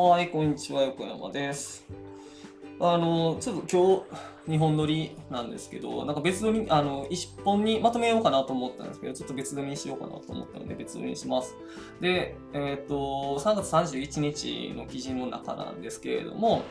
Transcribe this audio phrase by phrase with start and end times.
[0.00, 1.84] はい、こんにちは、横山です。
[2.78, 4.04] あの、ちょっと
[4.46, 11.56] 今日、日本撮りなんですけど、なんか別撮り、あの、一本にまとめようかなと思ったんですけど、ちょっと別撮りにしようかなと思ったので、別撮りにします。
[12.00, 16.62] で、えっ、ー、と、3月31日の記事の中なんですけれども、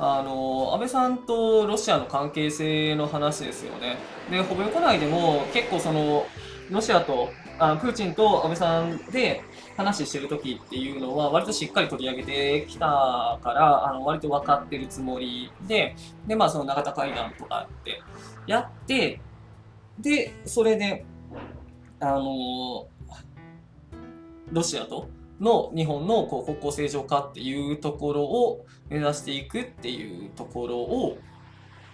[0.00, 3.96] あの、安倍さんとロシアの関係性の話ですよね。
[4.28, 6.26] で、ほぼ横内でも結構その、
[6.70, 9.42] ロシアとあプーチンと安倍さんで
[9.76, 15.94] 話してる時っていうのは割としっかり取り上げてきたからあの割と分かってるつもりで
[16.26, 18.00] でまあその永田会談とかって
[18.46, 19.20] やって
[19.98, 21.04] でそれで
[21.98, 22.86] あの
[24.52, 25.08] ロシアと
[25.40, 31.18] の日本のこう国交正常化っていうところを目指していくっていうところを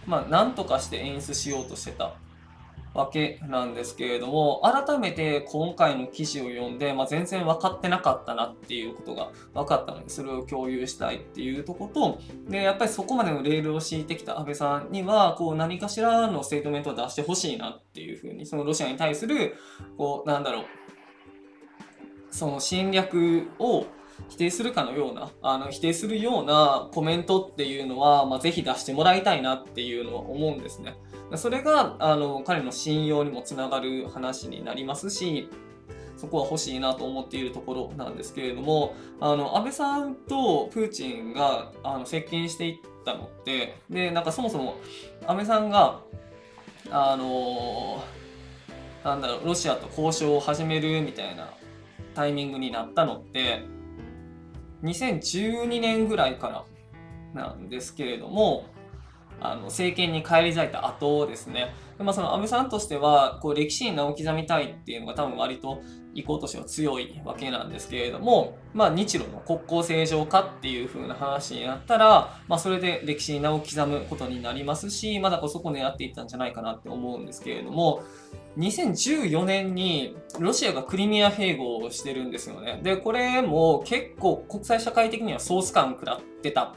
[0.06, 2.14] まあなんとかして演出しようとしてた。
[2.96, 19.54] わけなんですけれども、改めて今回の記事を読んで、まあ、全然分かってなかったなっていうことが分かったので、それを共有したいっていうとことで、やっぱりそこまでのレールを敷いてきた安倍さんには、こう何かしらのステートメントを出してほしいなっていうふうに、そのロシアに対する、
[19.98, 20.64] こう、なんだろう、
[22.30, 23.86] その侵略を
[24.28, 30.96] 否定するかのような、あの否定するようなコメントっていうのは、まあ、ぜひ出してもらいたいなっていうのは思うんですね。
[31.34, 35.48] それがあの彼の信用にもつながる話になりますし、
[36.16, 44.76] そこは欲しいなと思っているところなんですけれども、あの安倍さんとプーチンがあの接近していったのって、でなんかそもそも
[45.26, 46.00] 安倍さんが、
[46.90, 48.02] あの
[49.04, 51.52] なんだろう、ロシアと交渉を始めるみたいな
[52.14, 53.64] タイミングになったのって、
[54.82, 56.48] 2012年ぐらいか
[57.34, 58.66] らなんですけれども、
[59.40, 61.74] あの政権に返り咲いた後ですね。
[61.98, 65.80] で、まあ、その安倍さんとしてはこう歴史に名を刻みたいっていうのが多分割と
[66.14, 78.02] 意向としては強いわけなんですけれども、まあ、日露の国交正常化っていう風な話になったら、まあ、それで歴史に名を刻むことになりますしまだこそこ狙っていったんじゃないかなって思うんですけれども
[78.56, 82.80] 2014年にロシアがクリミア併合をしてるんですよね。
[82.82, 86.74] で、これも結構国際社会的にはソース感食らってた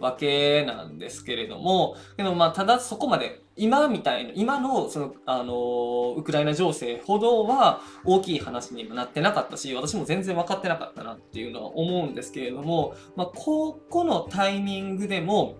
[0.00, 15.56] わけなんですけれども、けどまあ、ただそこまで、今みたいな、今の、その、あの、ウクライナ情勢ほどは大きい話にもなってなかったし、私も全然分かってなかったなっていうのは思うんですけれども、まあ、ここのタイミングでも、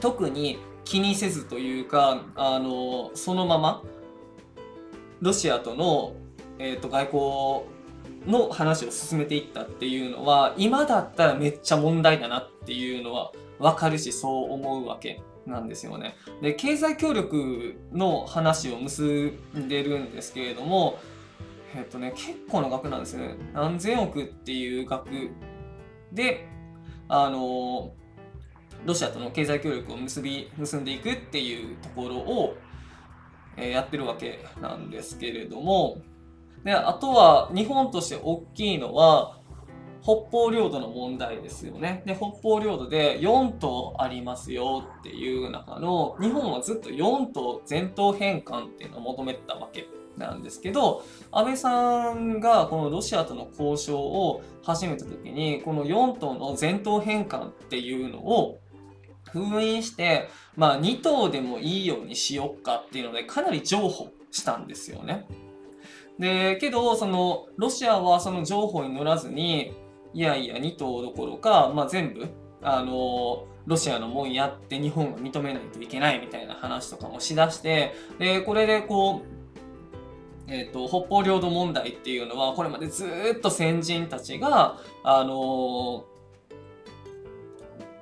[0.00, 3.82] 特に気にせずというか、あの、そのまま、
[5.20, 6.14] ロシアとの、
[6.62, 7.80] えーと外交
[8.26, 16.14] の話を進めていったっていうのは今だったらめっちゃ問題だなっていうのは分かるしそう思うわけなんですよね。
[16.42, 20.98] で経済協力の話を結んでるんですけれども
[21.74, 23.36] えっとね結構な額なんですね。
[23.54, 25.08] 何千億っていう額
[26.12, 26.46] で
[27.08, 27.92] あの
[28.84, 32.56] ロシアとの経済協力を結び結んでいくっていうところを、
[33.56, 36.02] えー、やってるわけなんですけれども
[36.64, 39.36] で、あとは日本として大きいのは、
[40.02, 42.02] 北方領土の問題ですよね。
[42.06, 58.58] で、北方領土で4島ありますよっていう中の、日本はずっと4島全島返還っていうのを求めてたわけなんですけど、安倍さんがこのロシアとの交渉を始めた時に、この4島の全島返還っていうのを
[59.32, 65.26] 封印して、まあ2島でもいいようにしよっかっていうので、かなり譲歩したんですよね。
[66.20, 69.72] で、けど、その、ロシアはその情報に乗らずに、
[70.12, 72.28] いやいや、2島どころか、まあ、全部、
[72.62, 79.22] あの、ロシアのもんやって日本が認めないといけないみたいな話とかもしだして、で、これでこう、
[80.48, 83.06] え、ー、と、北方領土問題っていうのは、これまでず
[83.38, 86.04] っと先人たちが、あの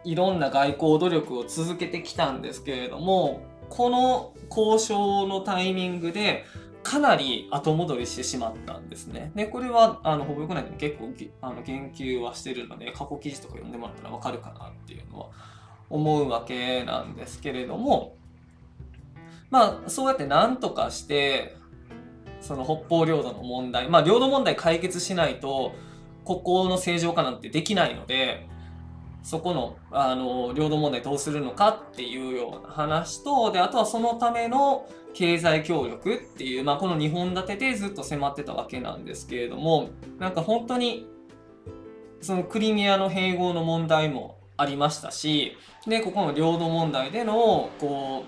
[0.05, 6.45] いろんな外交努力を続けてきたんですけれども、この交渉のタイミングで、
[6.89, 9.31] かなり後戻りしてしまったんですね。
[9.35, 11.13] で、これは、あの、ほぼよくないでも結構
[11.43, 15.27] あの言及はしてるので、過去記事とか読んでもらったらわかるかなっていうのは
[15.91, 18.17] 思うわけなんですけれども、
[19.51, 21.57] まあ、そうやって何とかして、
[22.41, 25.75] その北方領土の問題、まあ、領土問題解決しないと、
[26.25, 28.49] 国交の正常化なんてできないので、
[29.23, 41.09] そこのあの領土問題どうするのかっていうような話とであとはそのための経済協力っていう、まあ、この2本立てでずっと迫ってたわけなんですけれどもなんか本当に
[42.21, 45.57] そのクリミアの併合の問題もありましたし
[45.87, 48.25] でここの領土問題でのこ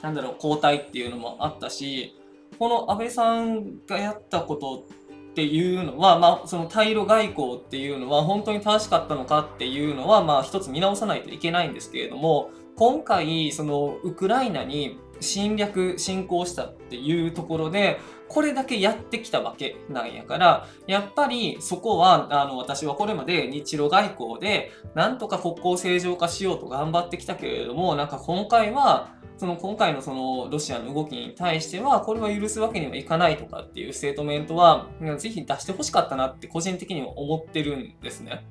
[0.00, 2.16] うなんだろう交代っていうのもあったし
[2.58, 5.05] この安倍さんがやったことって
[5.36, 17.98] ていうのは、まあ、その対ロ外交っていうのは本当に正しかったのかっていうのは、まあ、一つ見直さないといけないんですけれども、今回、そのウクライナに侵略、侵攻したっていうところで、
[18.28, 34.88] これだけやってきたわけなんやから、やっぱりそこは、あの、私はこれまで日露外交で、なんとか国交正常化しようと頑張ってきたけれども、なんか今回は、その今回のそのロシアの動きに対しては、これは許すわけにはいかないとかっていうステートメントは、
[35.18, 38.44] ぜひ出してほしかったなって個人的には思ってるんですね。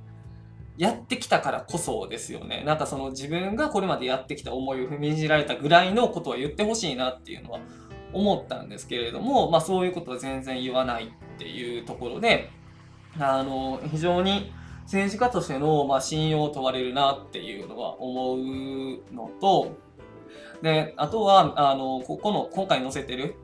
[0.77, 2.63] やってきたからこそですよね。
[2.66, 7.60] なんかその自分がこれまでやってきた思いを踏みにじられたぐらいのことは言ってほしいなっていうのは
[8.13, 12.50] 思ったんですけれども、まあそういうことは全然言わないっていうところで、
[13.19, 14.51] あの、非常に
[14.83, 18.39] 政治家としての、まあ、信用を問われるなっていうのは思う
[19.13, 19.77] のと、
[20.62, 23.36] で、あとは、あの、ここの、今回載せてる、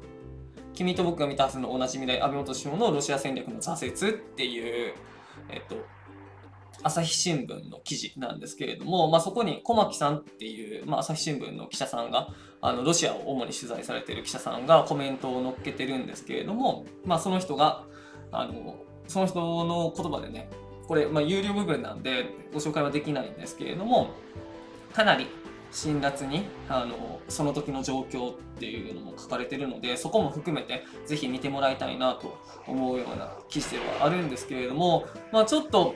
[0.73, 4.93] 君と僕が見たはずの同じ未来、安倍元首相のロシア戦略の挫折っていう、
[5.49, 5.75] えっと、
[6.83, 12.29] 朝日新聞の記事なんですけれども、まあ、そこに小牧さんっていう、まあ、朝日新聞の記者さんが
[12.61, 17.83] あのロシアを主に取材されてる記者さんがコメントを載っけてるんですけれども、まあ、その人が
[18.31, 18.75] あの
[19.07, 20.49] その人の言葉でね
[20.87, 24.11] これ、まあ、有料部分なんでご紹介はできないんですけれども
[24.93, 25.27] かなり
[25.71, 32.37] 辛辣にあのその時の状況っていうのも書かれてるのでそこも含めてぜひ見てもらいたいなと
[32.67, 35.95] 思うような記事ではあるんですけれども、まあ、ちょっと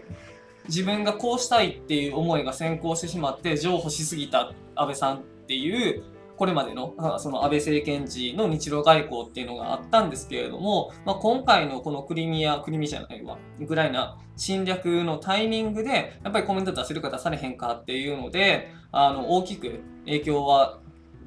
[0.68, 6.04] 自分がこうしたいっていう思いが先行してしまって譲歩しすぎた安倍さんっていう
[6.38, 20.80] これまでのその安倍政権時の日露外交っていうのがあったんですけれども、まあ、今回のこのクリミア、クリミじゃないわ、ウクライナ侵略のタイミングで、やっぱりコメント出せるか出されへんかっていうので、あの大きく影響は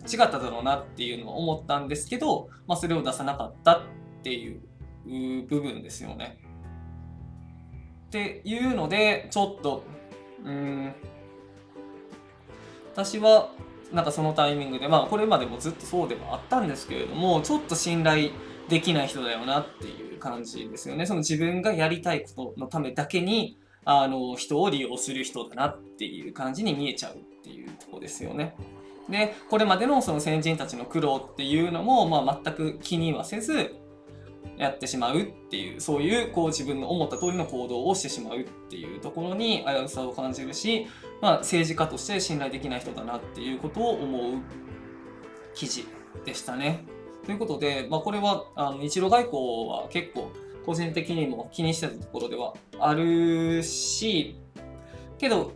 [0.07, 3.83] 違っただろうなっていうのは思ったんですけど、まあ、それを出さなかったっ
[4.23, 4.61] ていう
[5.47, 6.39] 部分ですよね。
[8.09, 9.85] っていうので、ちょっと、
[10.45, 10.95] うん、
[12.93, 13.53] 私は、
[13.93, 18.31] なんかそのタイミングで、まあこれまでもずっとそうではあったんですけれども、ちょっと信頼
[18.69, 21.05] できない人だよなっていう感じですよね。
[21.05, 28.55] その自分がやりたいことのためだけに、あの、人を利用する人だなっていう感じに見えちゃうっていうとこですよね。
[29.09, 33.75] で、これまでのその先人たちの苦労っていうのも、まあ全く気にはせず、
[34.57, 40.87] やってしまうっていうそういうこう自分の思った通りの行動をしてしまうっていうところに危うさを感じるし、
[41.23, 44.43] まあ、政治家として信頼できない人だなっていうことを思う
[45.55, 45.87] 記事
[46.25, 46.85] でしたね。
[47.25, 50.33] ということで、まあ、これはあの日露外交は結構
[50.65, 54.37] 個人的にも気にしてたところではあるし
[55.19, 55.53] けど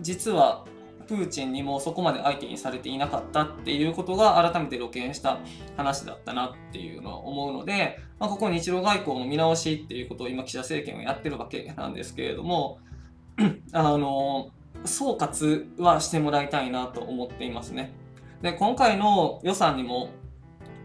[0.00, 0.64] 実は
[1.10, 5.38] プーチンにもそこまで相手にされていなかったっていうことが改めて露見した
[5.76, 12.78] 話だったなっていうのは思うので、まあ、ここ日露外交の見直しっていうことを今岸田政権はやってるわけなんですけれども
[13.72, 14.50] あの
[14.84, 17.92] 総括はしてもらいたいなと思っていますね。
[18.40, 20.10] で今回の予算にも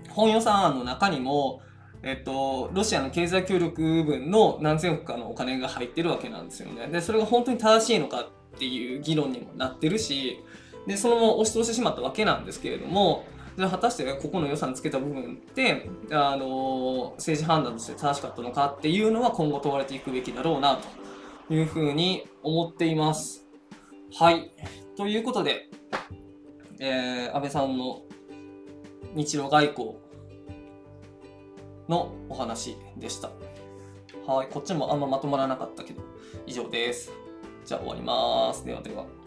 [0.09, 1.61] 本予算案の中にも
[2.01, 6.87] えっと、ロシアの経済協力分の何千億かのお金が入ってるわけなんですよね。
[6.87, 10.39] で、それが本当に正しいのかっていう議論にもなってるし
[10.87, 13.25] でそのまま押し通してしまったわけなんですけれども
[13.57, 20.77] じゃあ果たしてここの予算つけた部分ってあの政治判断として正しかったのかっていうのは今後問われていくべきだろうな
[21.47, 23.45] というふうに思っています。
[24.13, 24.51] はい
[24.97, 25.69] ということで、
[26.79, 28.01] えー、安倍さんの
[29.13, 29.95] 日露外交
[31.87, 33.31] のお話でした。
[34.25, 36.01] はい、こっちもあんままとまらなかったけど、
[36.47, 37.11] 以上です。
[37.65, 38.63] じゃあ終わります。
[38.63, 39.24] ではでは。